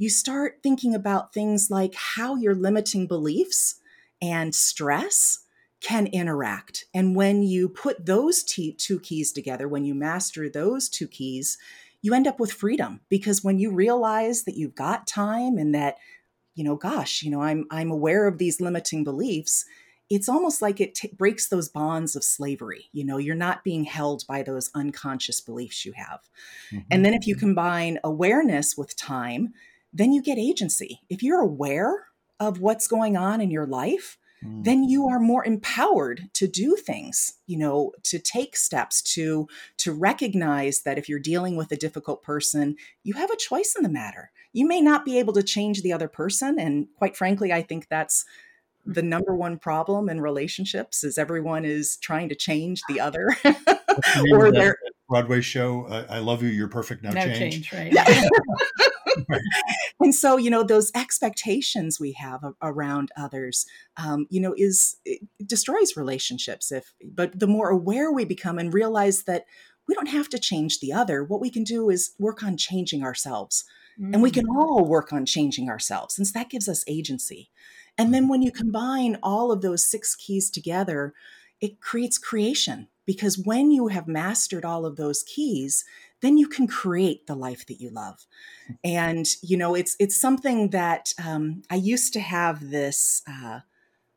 [0.00, 3.76] you start thinking about things like how your limiting beliefs
[4.22, 5.40] and stress
[5.82, 6.86] can interact.
[6.94, 11.58] And when you put those t- two keys together, when you master those two keys,
[12.00, 15.96] you end up with freedom because when you realize that you've got time and that
[16.54, 19.64] you know gosh you know i'm i'm aware of these limiting beliefs
[20.08, 23.84] it's almost like it t- breaks those bonds of slavery you know you're not being
[23.84, 26.20] held by those unconscious beliefs you have
[26.72, 26.78] mm-hmm.
[26.90, 29.52] and then if you combine awareness with time
[29.92, 31.00] then you get agency.
[31.08, 32.06] If you're aware
[32.38, 34.64] of what's going on in your life, mm.
[34.64, 39.48] then you are more empowered to do things, you know, to take steps to
[39.78, 43.82] to recognize that if you're dealing with a difficult person, you have a choice in
[43.82, 44.30] the matter.
[44.52, 47.88] You may not be able to change the other person and quite frankly, I think
[47.88, 48.24] that's
[48.86, 53.28] the number one problem in relationships is everyone is trying to change the other
[54.32, 54.76] or their
[55.08, 55.84] Broadway show.
[55.86, 56.48] Uh, I love you.
[56.48, 57.10] You're perfect now.
[57.10, 57.92] No change, change right?
[57.92, 58.04] Yeah.
[60.00, 64.96] and so you know those expectations we have around others um, you know is
[65.44, 69.44] destroys relationships if but the more aware we become and realize that
[69.88, 73.02] we don't have to change the other what we can do is work on changing
[73.02, 73.64] ourselves
[74.00, 74.12] mm.
[74.12, 74.56] and we can mm.
[74.56, 77.50] all work on changing ourselves since that gives us agency
[77.98, 81.14] and then when you combine all of those six keys together
[81.60, 85.84] it creates creation because when you have mastered all of those keys
[86.22, 88.26] then you can create the life that you love
[88.84, 93.60] and you know it's it's something that um, i used to have this uh,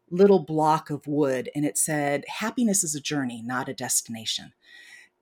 [0.10, 4.54] little block of wood and it said happiness is a journey not a destination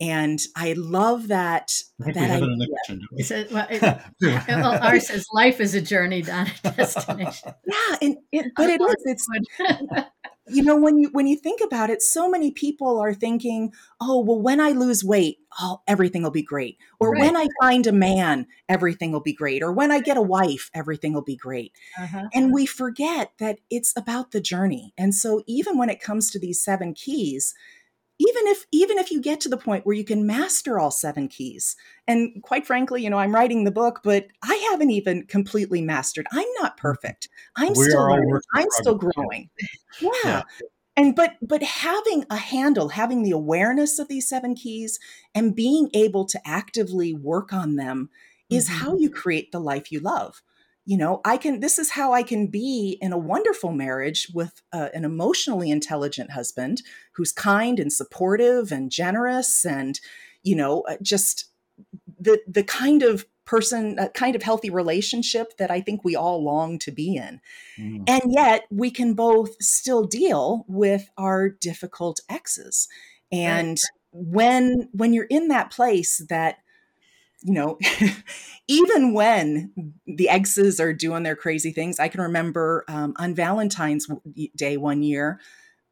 [0.02, 1.72] and I love that.
[2.04, 3.48] I that idea.
[3.52, 3.82] well, it,
[4.48, 7.54] well, ours says life is a journey, not a destination.
[7.68, 8.96] Yeah, and it, but it is.
[9.06, 9.28] It's
[10.52, 14.20] you know when you when you think about it so many people are thinking oh
[14.20, 17.22] well when i lose weight oh everything will be great or right.
[17.22, 20.70] when i find a man everything will be great or when i get a wife
[20.74, 22.28] everything will be great uh-huh.
[22.34, 26.40] and we forget that it's about the journey and so even when it comes to
[26.40, 27.54] these seven keys
[28.22, 31.28] even if even if you get to the point where you can master all seven
[31.28, 31.76] keys
[32.08, 36.28] and quite frankly you know i'm writing the book but i haven't even completely mastered
[36.32, 36.82] i'm not mm-hmm.
[36.82, 39.50] perfect i'm we still learning i'm still growing
[40.00, 40.10] yeah.
[40.24, 40.42] yeah.
[40.96, 45.00] and but but having a handle having the awareness of these seven keys
[45.34, 48.10] and being able to actively work on them
[48.50, 48.86] is mm-hmm.
[48.86, 50.44] how you create the life you love
[50.86, 54.62] you know i can this is how i can be in a wonderful marriage with
[54.74, 56.82] uh, an emotionally intelligent husband
[57.14, 60.00] who's kind and supportive and generous and
[60.44, 61.46] you know uh, just
[62.20, 66.44] the the kind of person a kind of healthy relationship that i think we all
[66.44, 67.42] long to be in
[67.78, 68.04] mm.
[68.08, 72.88] and yet we can both still deal with our difficult exes
[73.32, 73.80] and right.
[74.12, 76.58] when when you're in that place that
[77.44, 77.78] you know,
[78.68, 84.08] even when the exes are doing their crazy things, I can remember um, on Valentine's
[84.56, 85.40] Day one year,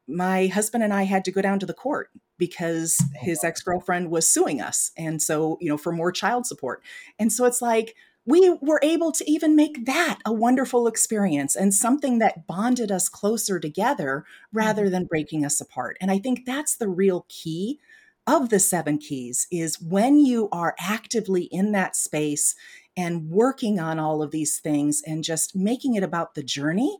[0.06, 3.62] my husband and I had to go down to the court because oh, his ex
[3.62, 4.92] girlfriend was suing us.
[4.96, 6.82] And so, you know, for more child support.
[7.18, 7.94] And so it's like,
[8.26, 13.08] we were able to even make that a wonderful experience and something that bonded us
[13.08, 14.92] closer together rather mm-hmm.
[14.92, 15.96] than breaking us apart.
[16.00, 17.80] And I think that's the real key
[18.26, 22.54] of the seven keys is when you are actively in that space
[22.96, 26.98] and working on all of these things and just making it about the journey,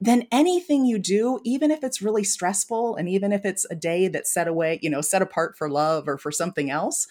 [0.00, 4.08] then anything you do, even if it's really stressful and even if it's a day
[4.08, 7.06] that's set away, you know, set apart for love or for something else,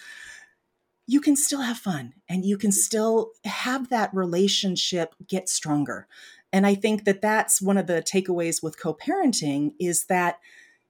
[1.05, 6.07] you can still have fun and you can still have that relationship get stronger.
[6.51, 10.39] And I think that that's one of the takeaways with co parenting is that,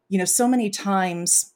[0.08, 1.54] you know, so many times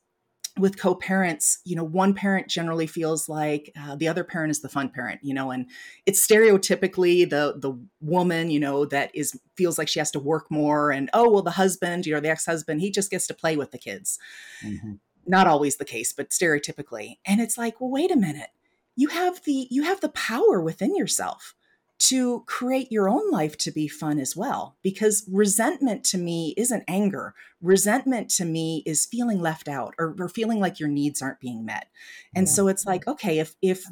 [0.59, 4.69] with co-parents you know one parent generally feels like uh, the other parent is the
[4.69, 5.65] fun parent you know and
[6.05, 10.51] it's stereotypically the the woman you know that is feels like she has to work
[10.51, 13.55] more and oh well the husband you know the ex-husband he just gets to play
[13.55, 14.19] with the kids.
[14.63, 14.93] Mm-hmm.
[15.25, 17.17] not always the case but stereotypically.
[17.25, 18.49] And it's like well wait a minute.
[18.95, 21.55] You have the you have the power within yourself
[22.03, 24.75] to create your own life to be fun as well.
[24.83, 27.33] Because resentment to me isn't anger.
[27.61, 31.63] Resentment to me is feeling left out or, or feeling like your needs aren't being
[31.63, 31.87] met.
[32.35, 32.53] And yeah.
[32.53, 33.85] so it's like, okay, if if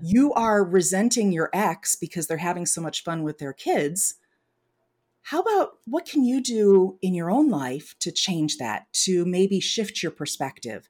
[0.00, 4.14] you are resenting your ex because they're having so much fun with their kids,
[5.22, 9.58] how about what can you do in your own life to change that, to maybe
[9.58, 10.88] shift your perspective?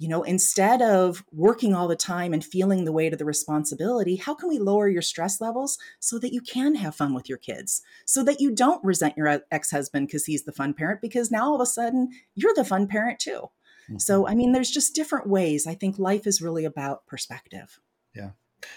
[0.00, 4.16] You know, instead of working all the time and feeling the weight of the responsibility,
[4.16, 7.36] how can we lower your stress levels so that you can have fun with your
[7.36, 7.82] kids?
[8.06, 11.44] So that you don't resent your ex husband because he's the fun parent, because now
[11.44, 13.50] all of a sudden you're the fun parent too.
[13.90, 13.98] Mm-hmm.
[13.98, 15.66] So, I mean, there's just different ways.
[15.66, 17.78] I think life is really about perspective.
[18.16, 18.30] Yeah.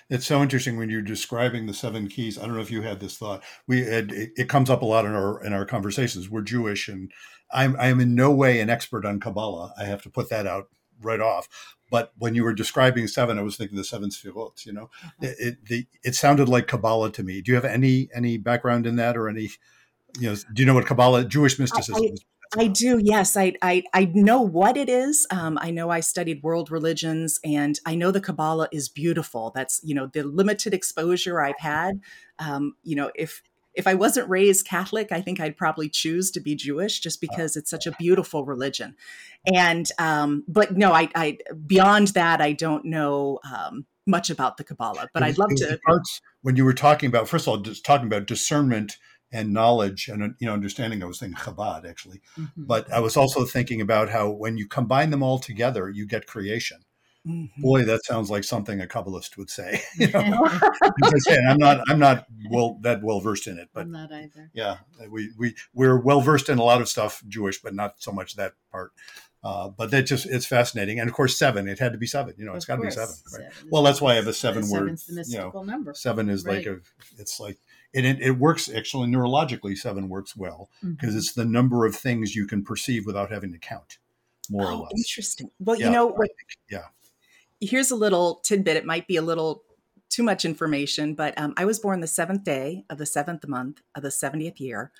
[0.09, 2.37] It's so interesting when you're describing the seven keys.
[2.37, 3.43] I don't know if you had this thought.
[3.65, 6.29] We had, it, it comes up a lot in our in our conversations.
[6.29, 7.11] We're Jewish, and
[7.51, 9.73] I'm I am in no way an expert on Kabbalah.
[9.77, 10.69] I have to put that out
[11.03, 11.47] right off.
[11.89, 14.65] But when you were describing seven, I was thinking the seven sefirot.
[14.65, 15.25] You know, mm-hmm.
[15.25, 17.41] it, it, the, it sounded like Kabbalah to me.
[17.41, 19.51] Do you have any any background in that, or any?
[20.19, 22.25] You know, do you know what Kabbalah, Jewish mysticism I, is?
[22.57, 22.99] I do.
[23.03, 25.25] Yes, I, I I know what it is.
[25.31, 29.51] Um, I know I studied world religions, and I know the Kabbalah is beautiful.
[29.55, 31.99] That's you know the limited exposure I've had.
[32.39, 33.41] Um, you know, if
[33.73, 37.27] if I wasn't raised Catholic, I think I'd probably choose to be Jewish just uh.
[37.29, 38.95] because it's such a beautiful religion.
[39.53, 44.63] And um, but no, I, I beyond that, I don't know um, much about the
[44.63, 45.09] Kabbalah.
[45.13, 45.79] But I'd love to.
[45.85, 48.97] Parts when you were talking about, first of all, just talking about discernment
[49.31, 51.01] and knowledge and you know understanding.
[51.01, 52.63] I was thinking Chabad actually, mm-hmm.
[52.65, 56.27] but I was also thinking about how when you combine them all together, you get
[56.27, 56.79] creation.
[57.27, 57.61] Mm-hmm.
[57.61, 59.81] Boy, that sounds like something a Kabbalist would say.
[59.95, 60.45] You know?
[60.45, 64.11] I say, I'm not, I'm not well that well versed in it, but I'm not
[64.11, 64.49] either.
[64.53, 64.77] Yeah,
[65.09, 68.35] we we we're well versed in a lot of stuff Jewish, but not so much
[68.35, 68.91] that part.
[69.43, 71.67] Uh, but that just it's fascinating, and of course seven.
[71.67, 72.33] It had to be seven.
[72.37, 73.15] You know, it's got to be seven.
[73.31, 73.53] Right?
[73.53, 74.97] Seven well, that's why I have a seven word.
[75.07, 75.93] you know, number.
[75.93, 76.57] Seven is right.
[76.57, 76.79] like a.
[77.17, 77.57] It's like
[77.93, 79.77] and it, it works actually neurologically.
[79.77, 81.17] Seven works well because mm-hmm.
[81.17, 83.99] it's the number of things you can perceive without having to count,
[84.49, 84.91] more oh, or less.
[84.97, 85.49] Interesting.
[85.59, 86.29] Well, yeah, you know, what,
[86.69, 86.85] yeah
[87.63, 88.77] here's a little tidbit.
[88.77, 89.63] It might be a little
[90.09, 93.81] too much information, but um, I was born the seventh day of the seventh month
[93.95, 94.91] of the 70th year,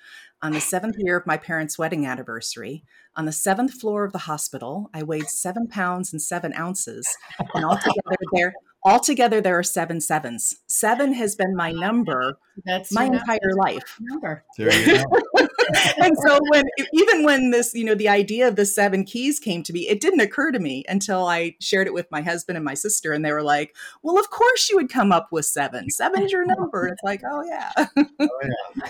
[0.42, 2.82] on the seventh year of my parents' wedding anniversary,
[3.14, 4.90] on the seventh floor of the hospital.
[4.92, 7.06] I weighed seven pounds and seven ounces,
[7.54, 8.54] and altogether there
[8.86, 10.56] Altogether, there are seven sevens.
[10.66, 13.56] Seven has been my number That's my entire number.
[13.56, 13.98] life.
[13.98, 14.44] Number.
[14.58, 15.04] There you go.
[16.02, 19.62] and so when even when this, you know, the idea of the seven keys came
[19.62, 22.64] to me, it didn't occur to me until I shared it with my husband and
[22.64, 25.88] my sister, and they were like, "Well, of course you would come up with seven.
[25.88, 27.86] Seven's your number." It's like, oh yeah.
[27.96, 28.40] oh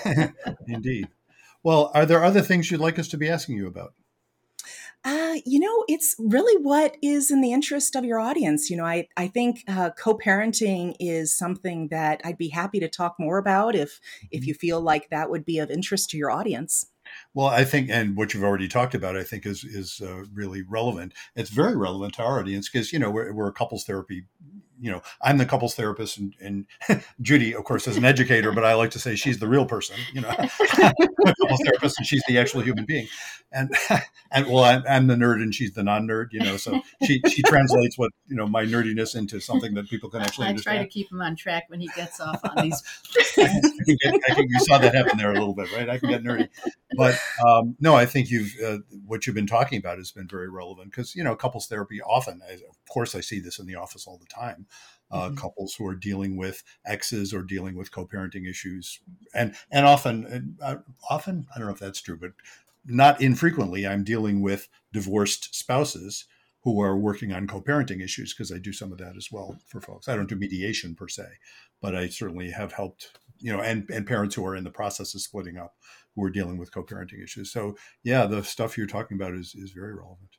[0.04, 0.30] yeah,
[0.66, 1.08] indeed.
[1.62, 3.94] Well, are there other things you'd like us to be asking you about?
[5.04, 8.70] Uh, you know, it's really what is in the interest of your audience.
[8.70, 13.16] You know, I, I think uh, co-parenting is something that I'd be happy to talk
[13.18, 14.00] more about if
[14.30, 14.48] if mm-hmm.
[14.48, 16.86] you feel like that would be of interest to your audience.
[17.34, 20.62] Well, I think, and what you've already talked about, I think is is uh, really
[20.62, 21.12] relevant.
[21.36, 24.24] It's very relevant to our audience because you know we're, we're a couples therapy
[24.84, 26.66] you know, I'm the couples therapist, and, and
[27.22, 29.96] Judy, of course, is an educator, but I like to say she's the real person.
[30.12, 33.08] You know, couples therapist, and she's the actual human being.
[33.50, 33.74] And
[34.30, 36.26] and well, I'm, I'm the nerd, and she's the non-nerd.
[36.32, 40.10] You know, so she she translates what you know my nerdiness into something that people
[40.10, 40.76] can actually I understand.
[40.76, 42.82] try to keep him on track when he gets off on these.
[43.38, 43.46] I,
[43.86, 45.88] think, I think you saw that happen there a little bit, right?
[45.88, 46.50] I can get nerdy,
[46.94, 47.18] but
[47.48, 50.90] um, no, I think you've uh, what you've been talking about has been very relevant
[50.90, 52.60] because you know couples therapy often, of
[52.94, 54.66] course, I see this in the office all the time
[55.10, 55.36] uh, mm-hmm.
[55.36, 59.00] couples who are dealing with exes or dealing with co-parenting issues,
[59.34, 60.76] and and often, uh,
[61.08, 62.32] often I don't know if that's true, but
[62.86, 66.26] not infrequently, I'm dealing with divorced spouses
[66.62, 69.80] who are working on co-parenting issues because I do some of that as well for
[69.80, 70.08] folks.
[70.08, 71.26] I don't do mediation per se,
[71.80, 75.14] but I certainly have helped, you know, and and parents who are in the process
[75.14, 75.74] of splitting up
[76.14, 77.52] who are dealing with co-parenting issues.
[77.52, 80.30] So yeah, the stuff you're talking about is is very relevant.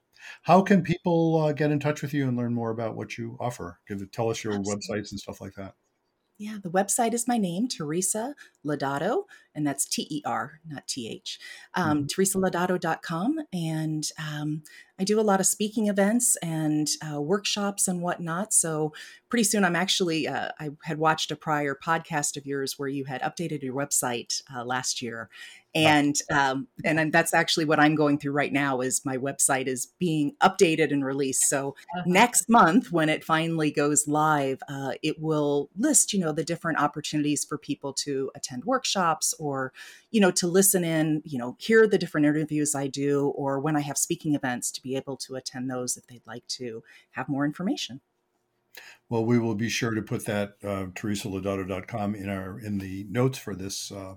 [0.43, 3.37] How can people uh, get in touch with you and learn more about what you
[3.39, 3.79] offer?
[3.87, 4.81] Give tell us your Absolutely.
[4.87, 5.75] websites and stuff like that.
[6.37, 9.23] Yeah, the website is my name, Teresa Lodato,
[9.53, 11.39] and that's T E R, not T H.
[11.75, 12.21] Um, mm-hmm.
[12.21, 13.39] TeresaLodato.com.
[13.53, 14.63] And um,
[14.99, 18.53] I do a lot of speaking events and uh, workshops and whatnot.
[18.53, 18.91] So
[19.29, 23.05] pretty soon, I'm actually, uh, I had watched a prior podcast of yours where you
[23.05, 25.29] had updated your website uh, last year
[25.75, 29.87] and um, and that's actually what I'm going through right now is my website is
[29.99, 31.49] being updated and released.
[31.49, 32.03] So uh-huh.
[32.05, 36.79] next month, when it finally goes live, uh, it will list you know the different
[36.79, 39.73] opportunities for people to attend workshops or
[40.11, 43.75] you know to listen in, you know, hear the different interviews I do, or when
[43.75, 47.27] I have speaking events to be able to attend those if they'd like to have
[47.27, 47.99] more information.
[49.09, 53.37] Well, we will be sure to put that uh, teresalodato.com in our in the notes
[53.37, 53.91] for this.
[53.91, 54.15] Uh,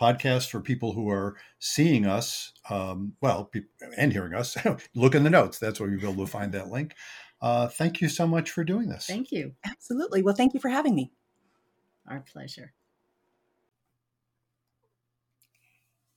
[0.00, 3.50] podcast for people who are seeing us, um, well,
[3.96, 4.56] and hearing us.
[4.94, 5.58] Look in the notes.
[5.58, 6.94] That's where you'll be able to find that link.
[7.40, 9.06] Uh, thank you so much for doing this.
[9.06, 9.54] Thank you.
[9.64, 10.22] Absolutely.
[10.22, 11.12] Well, thank you for having me.
[12.08, 12.72] Our pleasure.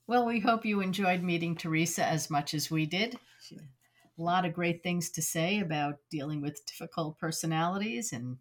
[0.07, 3.19] Well, we hope you enjoyed meeting Teresa as much as we did.
[3.51, 8.38] A lot of great things to say about dealing with difficult personalities and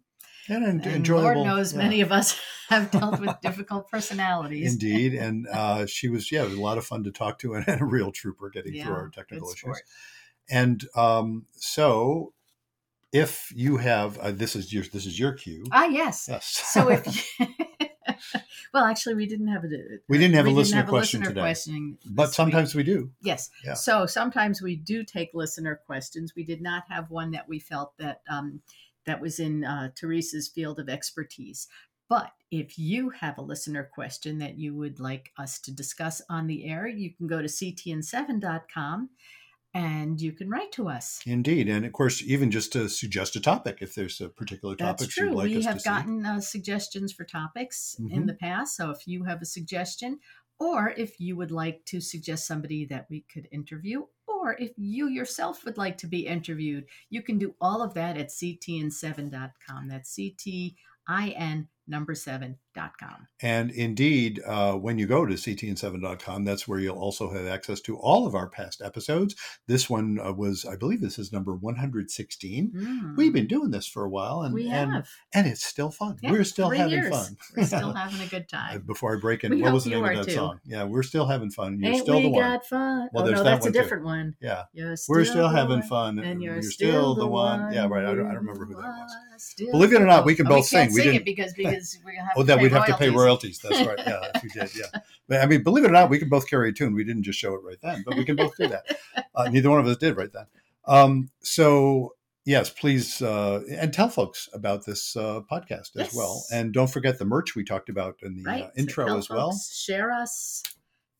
[0.57, 1.43] and, and enjoyable.
[1.43, 1.79] Lord knows yeah.
[1.79, 2.39] many of us
[2.69, 4.73] have dealt with difficult personalities.
[4.73, 7.55] Indeed, and uh, she was yeah, it was a lot of fun to talk to,
[7.55, 9.59] and, and a real trooper getting yeah, through our technical issues.
[9.59, 9.81] Sport.
[10.49, 12.33] And um, so,
[13.11, 15.63] if you have uh, this is your this is your cue.
[15.71, 16.27] Ah, yes.
[16.29, 16.45] Yes.
[16.45, 17.39] So if.
[17.39, 17.47] You,
[18.73, 19.67] well, actually, we didn't have a
[20.07, 22.87] we didn't have we a listener have question listener today, but sometimes week.
[22.87, 23.11] we do.
[23.21, 23.49] Yes.
[23.63, 23.73] Yeah.
[23.73, 26.33] So sometimes we do take listener questions.
[26.35, 28.61] We did not have one that we felt that um,
[29.09, 31.67] that was in uh, Teresa's field of expertise.
[32.07, 36.47] But if you have a listener question that you would like us to discuss on
[36.47, 39.09] the air, you can go to ctin7.com
[39.75, 41.21] and you can write to us.
[41.27, 44.99] Indeed, and of course, even just to suggest a topic if there's a particular topic
[45.01, 45.31] That's true.
[45.31, 48.15] Like we have gotten uh, suggestions for topics mm-hmm.
[48.15, 48.75] in the past.
[48.75, 50.19] So if you have a suggestion,
[50.59, 54.05] or if you would like to suggest somebody that we could interview,
[54.39, 58.17] or if you yourself would like to be interviewed, you can do all of that
[58.17, 59.87] at ctin7.com.
[59.87, 60.75] That's C T
[61.07, 62.15] I N number
[62.79, 63.27] seven.com.
[63.41, 67.97] And indeed, uh, when you go to ctin7.com, that's where you'll also have access to
[67.97, 69.35] all of our past episodes.
[69.67, 72.71] This one uh, was, I believe this is number 116.
[72.75, 73.17] Mm.
[73.17, 74.89] We've been doing this for a while and, we have.
[74.89, 75.03] and,
[75.33, 76.17] and it's still fun.
[76.21, 77.09] Yeah, we're still having years.
[77.09, 77.37] fun.
[77.55, 78.83] We're still having a good time.
[78.85, 80.31] Before I break in, we what was the name of that too.
[80.31, 80.59] song?
[80.65, 81.79] Yeah, we're still having fun.
[81.79, 82.59] You're Ain't still the one.
[82.61, 83.09] fun.
[83.13, 84.07] Well, oh, no, that's a different too.
[84.07, 84.35] one.
[84.41, 84.63] Yeah.
[84.95, 86.19] Still we're still having fun.
[86.19, 87.61] And you're, you're still, the one.
[87.63, 87.73] one.
[87.73, 88.05] Yeah, right.
[88.05, 89.15] I don't, I don't remember who that was.
[89.57, 90.93] Believe it or not, we can both sing.
[90.93, 93.59] We didn't it because because gonna have oh, that we'd have to pay royalties.
[93.59, 93.99] That's right.
[93.99, 95.01] Yeah, if you did, yeah.
[95.27, 96.93] But, I mean, believe it or not, we can both carry a tune.
[96.93, 98.97] We didn't just show it right then, but we can both do that.
[99.35, 100.45] Uh, neither one of us did right then.
[100.85, 102.15] Um, so
[102.45, 106.09] yes, please uh, and tell folks about this uh, podcast yes.
[106.09, 109.17] as well, and don't forget the merch we talked about in the uh, intro so
[109.17, 109.59] as well.
[109.71, 110.63] Share us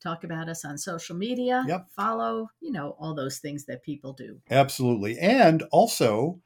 [0.01, 1.87] talk about us on social media, yep.
[1.95, 4.39] follow, you know, all those things that people do.
[4.49, 5.19] Absolutely.
[5.19, 6.39] And also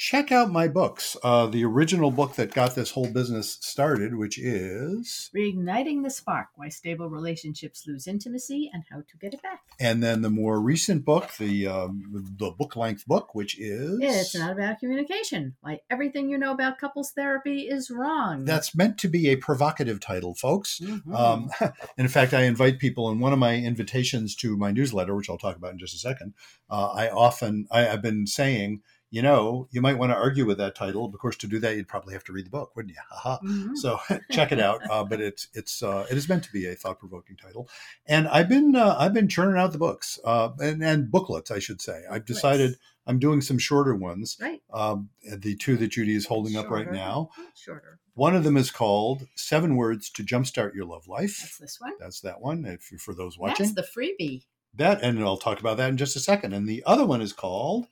[0.00, 1.14] check out my books.
[1.22, 6.46] Uh, the original book that got this whole business started, which is Reigniting the Spark
[6.56, 9.60] Why Stable Relationships Lose Intimacy and How to Get It Back.
[9.78, 14.34] And then the more recent book, the, um, the book length book, which is It's
[14.34, 18.46] Not About Communication Why Everything You Know About Couples Therapy is Wrong.
[18.46, 20.80] That's meant to be a provocative title, folks.
[20.82, 21.14] Mm-hmm.
[21.14, 21.50] Um,
[21.98, 25.36] in fact, I invite people in one of my invitations to my newsletter, which I'll
[25.36, 26.32] talk about in just a second.
[26.70, 28.80] Uh, I often, I, I've been saying,
[29.10, 31.04] you know, you might want to argue with that title.
[31.04, 33.00] Of course, to do that, you'd probably have to read the book, wouldn't you?
[33.24, 33.74] Mm-hmm.
[33.74, 33.98] So
[34.30, 34.80] check it out.
[34.88, 37.68] Uh, but it's it's uh, it is meant to be a thought provoking title,
[38.06, 41.58] and I've been uh, I've been churning out the books uh, and, and booklets, I
[41.58, 42.04] should say.
[42.08, 44.36] I've decided I'm doing some shorter ones.
[44.40, 44.62] Right.
[44.72, 46.68] Um, the two that Judy is holding shorter.
[46.68, 47.30] up right now.
[47.56, 47.98] Shorter.
[48.14, 51.38] One of them is called Seven Words to Jumpstart Your Love Life.
[51.40, 51.94] That's this one.
[51.98, 52.64] That's that one.
[52.64, 54.44] If for those watching, that's the freebie.
[54.74, 56.52] That and I'll talk about that in just a second.
[56.52, 57.88] And the other one is called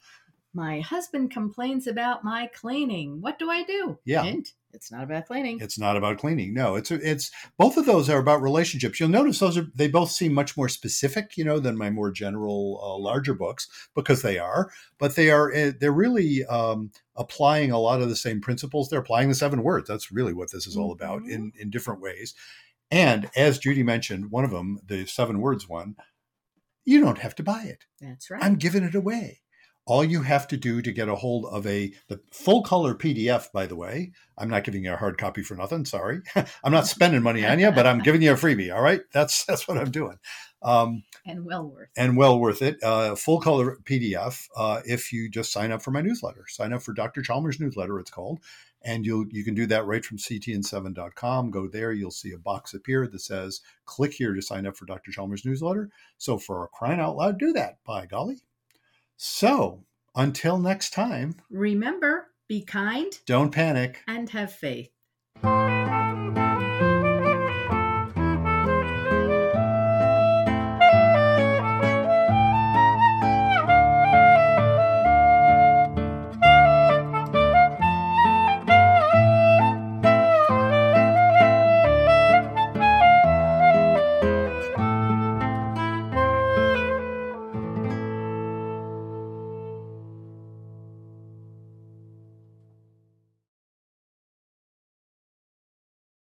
[0.58, 3.20] my husband complains about my cleaning.
[3.20, 3.96] What do I do?
[4.04, 4.24] Yeah.
[4.24, 5.60] Hint, it's not about cleaning.
[5.60, 6.52] It's not about cleaning.
[6.52, 8.98] No, it's it's both of those are about relationships.
[8.98, 12.10] You'll notice those are they both seem much more specific, you know, than my more
[12.10, 14.70] general uh, larger books because they are.
[14.98, 18.88] But they are eh, they're really um, applying a lot of the same principles.
[18.88, 19.88] They're applying the seven words.
[19.88, 21.30] That's really what this is all about mm-hmm.
[21.30, 22.34] in in different ways.
[22.90, 25.94] And as Judy mentioned, one of them, the seven words one,
[26.84, 27.84] you don't have to buy it.
[28.00, 28.42] That's right.
[28.42, 29.42] I'm giving it away
[29.88, 33.50] all you have to do to get a hold of a the full color PDF,
[33.52, 35.86] by the way, I'm not giving you a hard copy for nothing.
[35.86, 38.72] Sorry, I'm not spending money on you, but I'm giving you a freebie.
[38.72, 40.18] All right, that's that's what I'm doing.
[40.60, 42.82] Um, and well worth and well worth it.
[42.82, 46.44] Uh, full color PDF uh, if you just sign up for my newsletter.
[46.48, 47.22] Sign up for Dr.
[47.22, 47.98] Chalmers newsletter.
[47.98, 48.40] It's called,
[48.82, 51.50] and you you can do that right from ctin7.com.
[51.50, 54.84] Go there, you'll see a box appear that says "Click here to sign up for
[54.84, 55.12] Dr.
[55.12, 57.78] Chalmers newsletter." So for crying out loud, do that.
[57.86, 58.42] By golly.
[59.18, 64.90] So until next time, remember be kind, don't panic, and have faith.